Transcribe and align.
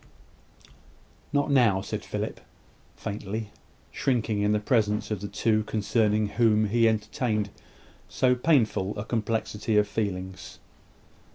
"Not 1.31 1.51
now," 1.51 1.81
said 1.81 2.03
Philip, 2.03 2.39
faintly, 2.95 3.51
shrinking 3.91 4.41
in 4.41 4.51
the 4.51 4.59
presence 4.59 5.11
of 5.11 5.21
the 5.21 5.27
two 5.27 5.61
concerning 5.65 6.25
whom 6.27 6.69
he 6.69 6.89
entertained 6.89 7.51
so 8.09 8.33
painful 8.33 8.97
a 8.97 9.05
complexity 9.05 9.77
of 9.77 9.87
feelings. 9.87 10.57